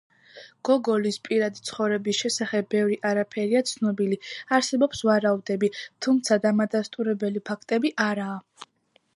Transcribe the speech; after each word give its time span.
გოგოლის 0.67 1.17
პირადი 1.27 1.61
ცხოვრების 1.69 2.21
შესახებ 2.21 2.67
ბევრი 2.75 2.97
არაფერია 3.09 3.61
ცნობილი, 3.73 4.19
არსებობს 4.59 5.05
ვარაუდები, 5.11 5.71
თუმცა 6.07 6.39
დამადასტურებელი 6.47 7.45
ფაქტები 7.53 7.95
არაა. 8.09 8.41